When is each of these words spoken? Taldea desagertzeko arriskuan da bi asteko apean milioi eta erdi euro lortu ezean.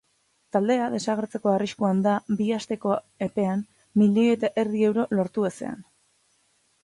Taldea 0.55 0.85
desagertzeko 0.93 1.51
arriskuan 1.57 1.99
da 2.07 2.13
bi 2.39 2.47
asteko 2.55 2.95
apean 3.27 3.61
milioi 4.03 4.25
eta 4.37 4.51
erdi 4.63 4.83
euro 4.89 5.05
lortu 5.19 5.45
ezean. 5.53 5.85